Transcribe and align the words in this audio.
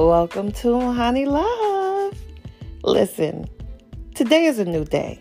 Welcome 0.00 0.50
to 0.52 0.80
Honey 0.92 1.26
Love. 1.26 2.18
Listen, 2.82 3.46
today 4.14 4.46
is 4.46 4.58
a 4.58 4.64
new 4.64 4.82
day. 4.82 5.20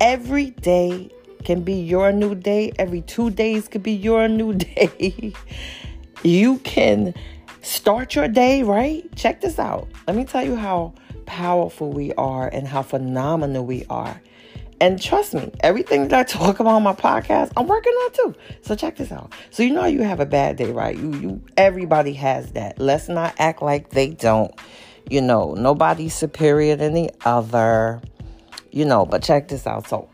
Every 0.00 0.50
day 0.50 1.08
can 1.44 1.62
be 1.62 1.74
your 1.74 2.10
new 2.10 2.34
day. 2.34 2.72
Every 2.80 3.02
two 3.02 3.30
days 3.30 3.68
could 3.68 3.84
be 3.84 3.92
your 3.92 4.26
new 4.26 4.54
day. 4.76 5.32
you 6.24 6.58
can 6.58 7.14
start 7.60 8.16
your 8.16 8.26
day 8.26 8.64
right. 8.64 9.04
Check 9.14 9.40
this 9.40 9.60
out. 9.60 9.88
Let 10.08 10.16
me 10.16 10.24
tell 10.24 10.44
you 10.44 10.56
how 10.56 10.94
powerful 11.24 11.92
we 11.92 12.12
are 12.14 12.48
and 12.48 12.66
how 12.66 12.82
phenomenal 12.82 13.64
we 13.64 13.86
are. 13.88 14.20
And 14.82 15.00
trust 15.00 15.32
me, 15.32 15.48
everything 15.60 16.08
that 16.08 16.18
I 16.18 16.24
talk 16.24 16.58
about 16.58 16.74
on 16.74 16.82
my 16.82 16.92
podcast, 16.92 17.52
I'm 17.56 17.68
working 17.68 17.92
on 17.92 18.12
too. 18.12 18.34
So 18.62 18.74
check 18.74 18.96
this 18.96 19.12
out. 19.12 19.32
So 19.50 19.62
you 19.62 19.72
know 19.72 19.84
you 19.84 20.02
have 20.02 20.18
a 20.18 20.26
bad 20.26 20.56
day, 20.56 20.72
right? 20.72 20.96
You 20.98 21.14
you 21.14 21.42
everybody 21.56 22.12
has 22.14 22.50
that. 22.54 22.80
Let's 22.80 23.08
not 23.08 23.32
act 23.38 23.62
like 23.62 23.90
they 23.90 24.08
don't. 24.08 24.52
You 25.08 25.20
know, 25.20 25.54
nobody's 25.54 26.14
superior 26.14 26.74
than 26.74 26.94
the 26.94 27.12
other. 27.24 28.02
You 28.72 28.84
know, 28.84 29.06
but 29.06 29.22
check 29.22 29.46
this 29.46 29.68
out. 29.68 29.86
So 29.86 30.08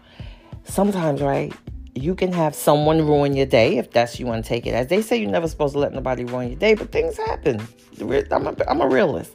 sometimes, 0.65 1.23
right, 1.23 1.51
you 1.95 2.15
can 2.15 2.31
have 2.35 2.55
someone 2.55 3.07
ruin 3.07 3.35
your 3.35 3.47
day 3.47 3.79
if 3.79 3.91
that's 3.91 4.21
you 4.21 4.27
want 4.27 4.45
to 4.45 4.49
take 4.51 4.67
it 4.67 4.75
as. 4.75 4.89
They 4.89 5.01
say 5.01 5.17
you're 5.17 5.31
never 5.31 5.49
supposed 5.49 5.73
to 5.73 5.79
let 5.79 5.95
nobody 5.95 6.27
ruin 6.27 6.49
your 6.49 6.59
day, 6.59 6.75
but 6.75 6.93
things 6.93 7.17
happen. 7.17 7.67
I'm 8.03 8.47
a, 8.47 8.55
I'm 8.69 8.83
a 8.83 8.87
realist. 8.87 9.33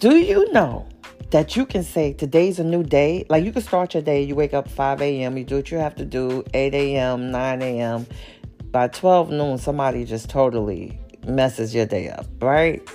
Do 0.00 0.16
you 0.16 0.52
know 0.52 0.88
that 1.30 1.56
you 1.56 1.66
can 1.66 1.82
say 1.82 2.12
today's 2.12 2.58
a 2.58 2.64
new 2.64 2.82
day. 2.82 3.26
Like 3.28 3.44
you 3.44 3.52
can 3.52 3.62
start 3.62 3.94
your 3.94 4.02
day, 4.02 4.22
you 4.22 4.34
wake 4.34 4.54
up 4.54 4.68
5 4.68 5.02
a.m., 5.02 5.36
you 5.36 5.44
do 5.44 5.56
what 5.56 5.70
you 5.70 5.78
have 5.78 5.94
to 5.96 6.04
do, 6.04 6.42
8 6.54 6.74
a.m., 6.74 7.30
9 7.30 7.62
a.m. 7.62 8.06
By 8.70 8.88
12 8.88 9.30
noon, 9.30 9.58
somebody 9.58 10.04
just 10.04 10.30
totally 10.30 10.98
messes 11.26 11.74
your 11.74 11.86
day 11.86 12.08
up, 12.08 12.26
right? 12.40 12.86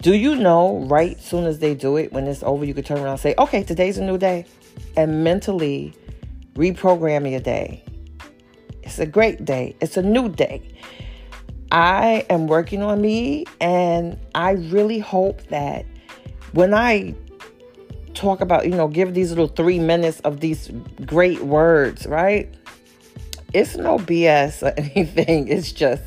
Do 0.00 0.14
you 0.14 0.34
know 0.34 0.80
right 0.86 1.20
soon 1.20 1.44
as 1.44 1.58
they 1.58 1.74
do 1.74 1.96
it, 1.96 2.12
when 2.12 2.26
it's 2.26 2.42
over, 2.42 2.64
you 2.64 2.74
can 2.74 2.84
turn 2.84 2.98
around 2.98 3.12
and 3.12 3.20
say, 3.20 3.34
okay, 3.38 3.62
today's 3.62 3.98
a 3.98 4.04
new 4.04 4.18
day, 4.18 4.46
and 4.96 5.22
mentally 5.24 5.94
reprogram 6.54 7.30
your 7.30 7.40
day. 7.40 7.84
It's 8.82 8.98
a 8.98 9.06
great 9.06 9.44
day, 9.44 9.76
it's 9.80 9.96
a 9.96 10.02
new 10.02 10.28
day. 10.28 10.68
I 11.70 12.26
am 12.28 12.46
working 12.48 12.82
on 12.82 13.00
me, 13.00 13.46
and 13.60 14.18
I 14.34 14.52
really 14.52 14.98
hope 14.98 15.46
that 15.48 15.86
when 16.52 16.74
I 16.74 17.14
talk 18.14 18.40
about, 18.40 18.66
you 18.66 18.74
know, 18.74 18.88
give 18.88 19.14
these 19.14 19.30
little 19.30 19.48
three 19.48 19.78
minutes 19.78 20.20
of 20.20 20.40
these 20.40 20.70
great 21.04 21.42
words, 21.42 22.06
right? 22.06 22.52
It's 23.52 23.76
no 23.76 23.98
BS 23.98 24.62
or 24.62 24.72
anything. 24.76 25.48
It's 25.48 25.72
just 25.72 26.02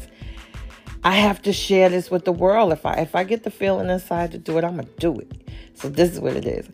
I 1.04 1.12
have 1.12 1.40
to 1.44 1.54
share 1.54 1.90
this 1.90 2.10
with 2.10 2.26
the 2.26 2.32
world. 2.32 2.74
If 2.74 2.86
I 2.86 2.94
if 2.94 3.16
I 3.16 3.24
get 3.24 3.44
the 3.44 3.52
feeling 3.52 3.90
inside 3.90 4.32
to 4.32 4.40
do 4.40 4.58
it, 4.58 4.64
I'm 4.64 4.78
gonna 4.78 4.88
do 4.98 5.20
it. 5.20 5.32
So 5.76 5.88
this 5.88 6.12
is 6.12 6.20
what 6.20 6.36
it 6.36 6.46
is. 6.46 6.68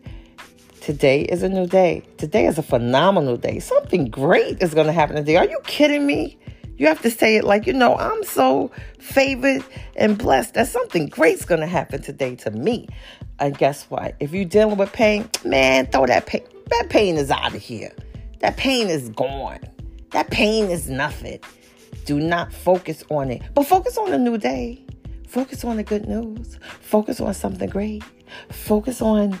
Today 0.80 1.22
is 1.22 1.42
a 1.42 1.48
new 1.48 1.66
day. 1.66 2.02
Today 2.16 2.46
is 2.46 2.56
a 2.56 2.62
phenomenal 2.62 3.36
day. 3.36 3.58
Something 3.60 4.06
great 4.06 4.62
is 4.62 4.72
gonna 4.72 4.92
happen 4.92 5.16
today. 5.16 5.36
Are 5.36 5.46
you 5.46 5.60
kidding 5.64 6.06
me? 6.06 6.38
You 6.82 6.88
have 6.88 7.02
to 7.02 7.10
say 7.10 7.36
it 7.36 7.44
like, 7.44 7.68
you 7.68 7.74
know, 7.74 7.94
I'm 7.94 8.24
so 8.24 8.72
favored 8.98 9.64
and 9.94 10.18
blessed 10.18 10.54
that 10.54 10.66
something 10.66 11.06
great's 11.06 11.44
going 11.44 11.60
to 11.60 11.66
happen 11.68 12.02
today 12.02 12.34
to 12.34 12.50
me. 12.50 12.88
And 13.38 13.56
guess 13.56 13.84
what? 13.84 14.16
If 14.18 14.32
you're 14.32 14.44
dealing 14.44 14.78
with 14.78 14.92
pain, 14.92 15.30
man, 15.44 15.86
throw 15.86 16.06
that 16.06 16.26
pain. 16.26 16.42
That 16.70 16.88
pain 16.90 17.18
is 17.18 17.30
out 17.30 17.54
of 17.54 17.62
here. 17.62 17.92
That 18.40 18.56
pain 18.56 18.88
is 18.88 19.10
gone. 19.10 19.60
That 20.10 20.32
pain 20.32 20.72
is 20.72 20.90
nothing. 20.90 21.38
Do 22.04 22.18
not 22.18 22.52
focus 22.52 23.04
on 23.10 23.30
it, 23.30 23.42
but 23.54 23.64
focus 23.64 23.96
on 23.96 24.12
a 24.12 24.18
new 24.18 24.36
day. 24.36 24.84
Focus 25.28 25.64
on 25.64 25.76
the 25.76 25.84
good 25.84 26.08
news. 26.08 26.58
Focus 26.80 27.20
on 27.20 27.32
something 27.32 27.70
great. 27.70 28.02
Focus 28.50 29.00
on 29.00 29.38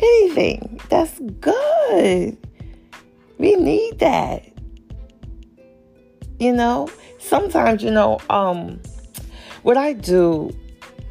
anything 0.00 0.80
that's 0.88 1.20
good. 1.40 2.38
We 3.36 3.54
need 3.56 3.98
that. 3.98 4.57
You 6.38 6.52
know, 6.52 6.88
sometimes, 7.18 7.82
you 7.82 7.90
know, 7.90 8.18
um, 8.30 8.80
what 9.62 9.76
I 9.76 9.92
do, 9.92 10.50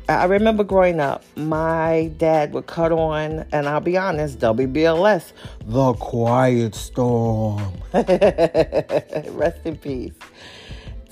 I 0.08 0.24
remember 0.26 0.64
growing 0.64 1.02
up, 1.02 1.24
my 1.36 2.12
dad 2.18 2.54
would 2.54 2.68
cut 2.68 2.94
on, 2.94 3.46
and 3.52 3.68
I'll 3.68 3.82
be 3.82 3.98
honest, 3.98 4.40
WBLS, 4.40 5.34
The 5.66 5.94
Quiet 5.94 6.76
Storm. 6.76 7.74
Rest 7.94 9.66
in 9.66 9.78
peace 9.82 10.14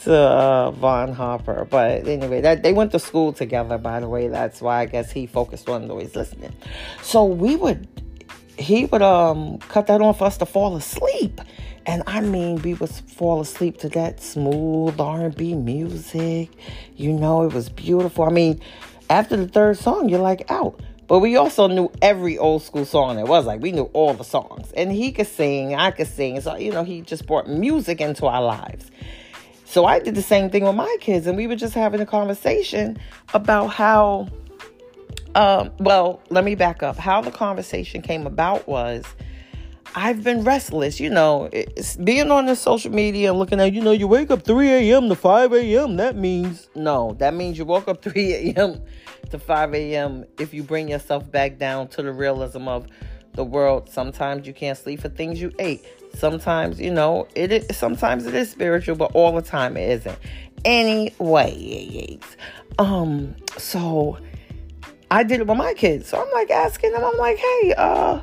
to 0.06 0.16
uh, 0.16 0.72
Vaughn 0.72 1.12
Harper. 1.12 1.68
But 1.70 2.08
anyway, 2.08 2.40
that 2.42 2.64
they 2.64 2.72
went 2.72 2.92
to 2.94 3.00
school 3.00 3.34
together, 3.34 3.78
by 3.78 4.00
the 4.00 4.08
way. 4.08 4.30
That's 4.30 4.62
why 4.62 4.82
I 4.82 4.86
guess 4.86 5.12
he 5.12 5.26
focused 5.28 5.68
on 5.68 5.92
always 5.92 6.16
listening. 6.16 6.54
So 7.02 7.26
we 7.26 7.56
would, 7.56 7.88
he 8.58 8.86
would 8.86 9.02
um 9.02 9.58
cut 9.60 9.88
that 9.88 10.02
on 10.02 10.14
for 10.14 10.26
us 10.26 10.38
to 10.38 10.46
fall 10.46 10.76
asleep. 10.76 11.42
And 11.88 12.02
I 12.08 12.22
mean, 12.22 12.62
we 12.64 12.74
would 12.74 12.90
fall 12.90 13.42
asleep 13.42 13.78
to 13.80 13.90
that 13.90 14.20
smooth 14.22 15.00
R&B 15.00 15.54
music. 15.54 16.50
You 16.96 17.14
know, 17.14 17.44
it 17.44 17.54
was 17.54 17.70
beautiful. 17.70 18.26
I 18.26 18.32
mean, 18.32 18.60
after 19.10 19.38
the 19.38 19.48
third 19.48 19.78
song, 19.78 20.10
you're 20.10 20.20
like 20.20 20.50
out. 20.50 20.80
But 21.08 21.20
we 21.20 21.36
also 21.36 21.68
knew 21.68 21.92
every 22.02 22.38
old 22.38 22.64
school 22.64 22.86
song 22.86 23.16
there 23.16 23.26
was. 23.26 23.46
Like, 23.46 23.62
we 23.62 23.72
knew 23.72 23.90
all 23.94 24.16
the 24.16 24.24
songs. 24.24 24.72
And 24.72 24.92
he 24.92 25.12
could 25.12 25.28
sing, 25.28 25.76
I 25.76 25.92
could 25.92 26.08
sing. 26.08 26.42
So, 26.42 26.56
you 26.56 26.72
know, 26.72 26.84
he 26.84 27.02
just 27.02 27.28
brought 27.28 27.48
music 27.48 28.02
into 28.02 28.26
our 28.26 28.42
lives. 28.42 28.90
So 29.66 29.86
I 29.86 30.00
did 30.00 30.16
the 30.16 30.24
same 30.24 30.50
thing 30.50 30.64
with 30.64 30.76
my 30.76 30.98
kids. 31.02 31.28
And 31.28 31.38
we 31.38 31.46
were 31.46 31.56
just 31.56 31.76
having 31.76 32.02
a 32.02 32.06
conversation 32.06 32.98
about 33.34 33.68
how, 33.68 34.30
um, 35.36 35.72
well, 35.80 36.22
let 36.30 36.44
me 36.44 36.56
back 36.56 36.82
up. 36.82 36.98
How 36.98 37.22
the 37.22 37.32
conversation 37.32 38.02
came 38.02 38.26
about 38.26 38.68
was 38.68 39.06
I've 39.94 40.24
been 40.24 40.44
restless, 40.44 41.00
you 41.00 41.10
know, 41.10 41.50
being 42.04 42.32
on 42.32 42.48
the 42.48 42.56
social 42.56 42.92
media 42.92 43.30
and 43.30 43.40
looking 43.40 43.62
at, 43.62 43.74
you 43.74 43.82
know, 43.82 43.92
you 43.92 44.08
wake 44.08 44.32
up 44.32 44.44
3 44.44 44.70
a.m. 44.70 45.08
to 45.08 45.16
5 45.16 45.54
a.m. 45.54 45.98
That 45.98 46.18
means, 46.18 46.70
no, 46.76 47.16
that 47.20 47.34
means 47.34 47.58
you 47.58 47.66
woke 47.66 47.88
up 47.88 48.02
3 48.02 48.34
a.m. 48.34 48.82
to 49.30 49.40
5 49.40 49.74
a.m. 49.74 50.26
if 50.40 50.54
you 50.54 50.64
bring 50.64 50.90
yourself 50.90 51.30
back 51.32 51.58
down 51.58 51.88
to 51.90 52.02
the 52.02 52.12
realism 52.12 52.68
of 52.68 52.88
the 53.34 53.44
world. 53.46 53.90
Sometimes 53.90 54.48
you 54.48 54.54
can't 54.54 54.78
sleep 54.78 55.02
for 55.02 55.10
things 55.10 55.42
you 55.42 55.54
ate. 55.60 55.86
Sometimes, 56.14 56.80
you 56.80 56.92
know, 56.92 57.28
it 57.36 57.52
is, 57.52 57.78
sometimes 57.78 58.26
it 58.26 58.34
is 58.34 58.50
spiritual, 58.50 58.96
but 58.96 59.12
all 59.14 59.34
the 59.34 59.42
time 59.42 59.78
it 59.78 59.90
isn't. 59.90 60.18
Anyway, 60.66 62.20
um, 62.80 63.36
so 63.58 64.18
I 65.12 65.24
did 65.24 65.40
it 65.42 65.48
with 65.48 65.58
my 65.58 65.74
kids. 65.74 66.10
So 66.10 66.22
I'm 66.22 66.32
like 66.34 66.50
asking 66.52 66.92
them, 66.92 67.04
I'm 67.04 67.18
like, 67.18 67.38
hey, 67.38 67.74
uh, 67.78 68.22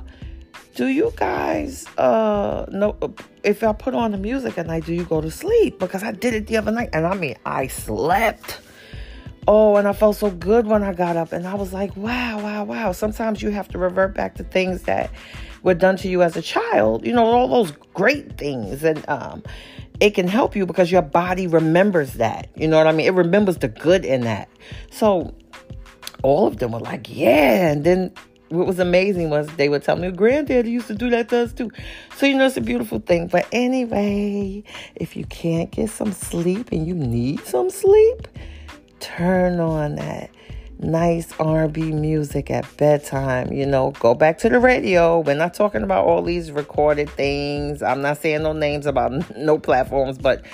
do 0.75 0.87
you 0.87 1.13
guys 1.17 1.87
uh 1.99 2.65
know 2.71 2.97
if 3.45 3.63
I 3.63 3.73
put 3.73 3.95
on 3.95 4.13
the 4.13 4.19
music 4.19 4.57
at 4.57 4.67
night, 4.67 4.87
do 4.87 4.95
you 4.95 5.05
go 5.05 5.21
to 5.21 5.31
sleep? 5.31 5.79
Because 5.79 6.03
I 6.03 6.13
did 6.13 6.35
it 6.35 6.47
the 6.47 6.57
other 6.57 6.73
night 6.73 6.91
and 6.93 7.07
I 7.07 7.15
mean 7.15 7.37
I 7.45 7.67
slept. 7.67 8.61
Oh, 9.49 9.77
and 9.77 9.89
I 9.89 9.93
felt 9.93 10.17
so 10.17 10.31
good 10.31 10.67
when 10.67 10.85
I 10.85 10.95
got 10.95 11.17
up 11.17 11.33
and 11.33 11.47
I 11.49 11.55
was 11.55 11.73
like, 11.73 11.97
wow, 11.97 12.41
wow, 12.41 12.63
wow. 12.65 12.93
Sometimes 12.93 13.43
you 13.43 13.51
have 13.51 13.67
to 13.69 13.79
revert 13.79 14.15
back 14.15 14.37
to 14.37 14.45
things 14.45 14.83
that 14.83 15.11
were 15.65 15.75
done 15.75 15.97
to 15.97 16.09
you 16.09 16.23
as 16.23 16.37
a 16.37 16.43
child, 16.43 17.05
you 17.05 17.13
know, 17.13 17.25
all 17.25 17.49
those 17.49 17.73
great 17.93 18.39
things. 18.39 18.85
And 18.85 19.07
um 19.09 19.43
it 20.01 20.15
can 20.15 20.27
help 20.27 20.57
you 20.57 20.67
because 20.67 20.91
your 20.91 21.03
body 21.03 21.47
remembers 21.47 22.15
that. 22.15 22.49
You 22.57 22.67
know 22.67 22.79
what 22.79 22.87
I 22.87 22.93
mean? 22.93 23.07
It 23.07 23.15
remembers 23.15 23.59
the 23.59 23.69
good 23.69 24.05
in 24.05 24.23
that. 24.23 24.49
So 24.91 25.35
all 26.23 26.47
of 26.47 26.59
them 26.59 26.73
were 26.73 26.81
like, 26.81 27.15
yeah. 27.15 27.71
And 27.71 27.85
then 27.85 28.13
what 28.49 28.67
was 28.67 28.79
amazing 28.79 29.31
was 29.31 29.49
they 29.57 29.69
would 29.69 29.83
tell 29.83 29.97
me, 29.97 30.11
Granddaddy 30.11 30.71
used 30.71 30.89
to 30.89 30.95
do 30.95 31.11
that 31.11 31.29
to 31.31 31.45
us 31.45 31.53
too. 31.53 31.71
So, 32.17 32.27
you 32.27 32.37
know, 32.37 32.47
it's 32.47 32.57
a 32.57 32.61
beautiful 32.61 33.01
thing. 33.01 33.29
But 33.29 33.47
anyway, 33.53 34.63
if 34.97 35.17
you 35.17 35.25
can't 35.27 35.71
get 35.71 35.91
some 35.91 36.13
sleep 36.13 36.71
and 36.71 36.87
you 36.87 36.95
need 36.95 37.41
some 37.47 37.71
sleep, 37.71 38.29
turn 39.01 39.59
on 39.59 39.97
that 39.97 40.31
nice 40.79 41.33
R&B 41.39 41.93
music 41.93 42.51
at 42.51 42.67
bedtime. 42.77 43.53
You 43.53 43.67
know, 43.67 43.93
go 43.93 44.15
back 44.15 44.39
to 44.39 44.49
the 44.49 44.59
radio. 44.59 45.21
We're 45.21 45.35
not 45.35 45.55
talking 45.55 45.83
about 45.83 46.05
all 46.05 46.23
these 46.23 46.51
recorded 46.51 47.09
things. 47.11 47.83
I'm 47.83 48.03
not 48.03 48.19
saying 48.19 48.43
no 48.43 48.53
names 48.53 48.87
about 48.87 49.13
no 49.37 49.59
platforms, 49.59 50.19
but 50.19 50.45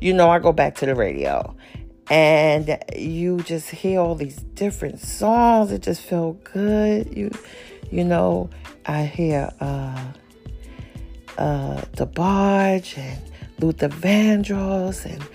you 0.00 0.12
know, 0.12 0.30
I 0.30 0.38
go 0.38 0.52
back 0.52 0.76
to 0.76 0.86
the 0.86 0.94
radio 0.94 1.54
and 2.10 2.78
you 2.96 3.38
just 3.38 3.70
hear 3.70 4.00
all 4.00 4.14
these 4.14 4.36
different 4.54 5.00
songs. 5.00 5.72
It 5.72 5.82
just 5.82 6.02
felt 6.02 6.42
good. 6.44 7.16
You, 7.16 7.30
you 7.90 8.04
know, 8.04 8.50
I 8.86 9.04
hear 9.04 9.50
uh, 9.60 10.12
uh, 11.38 11.80
DeBarge 11.96 12.98
and 12.98 13.22
Luther 13.60 13.88
Vandross 13.88 15.04
and 15.06 15.26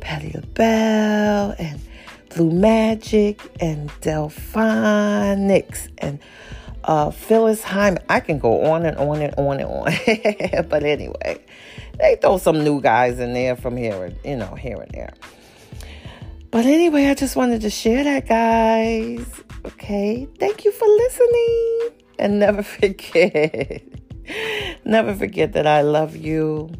Patti 0.00 0.32
LaBelle 0.34 1.54
and 1.58 1.80
Blue 2.34 2.50
Magic 2.50 3.40
and 3.60 3.88
Delfonics 4.02 5.88
and 5.98 6.18
uh, 6.84 7.10
Phyllis 7.10 7.62
Hyman. 7.62 8.02
I 8.08 8.20
can 8.20 8.38
go 8.38 8.64
on 8.64 8.84
and 8.84 8.96
on 8.98 9.20
and 9.22 9.34
on 9.36 9.60
and 9.60 9.70
on. 9.70 10.64
but 10.68 10.82
anyway, 10.82 11.40
they 11.98 12.16
throw 12.20 12.38
some 12.38 12.62
new 12.62 12.80
guys 12.80 13.18
in 13.18 13.32
there 13.32 13.56
from 13.56 13.76
here, 13.76 14.04
and, 14.04 14.16
you 14.24 14.36
know, 14.36 14.54
here 14.54 14.76
and 14.80 14.90
there. 14.92 15.12
But 16.50 16.64
anyway, 16.64 17.06
I 17.06 17.14
just 17.14 17.36
wanted 17.36 17.60
to 17.62 17.70
share 17.70 18.04
that, 18.04 18.26
guys. 18.26 19.26
Okay. 19.66 20.26
Thank 20.38 20.64
you 20.64 20.72
for 20.72 20.86
listening. 20.86 21.90
And 22.18 22.38
never 22.38 22.62
forget, 22.78 23.82
never 24.84 25.14
forget 25.14 25.52
that 25.52 25.66
I 25.66 25.82
love 25.82 26.16
you 26.16 26.70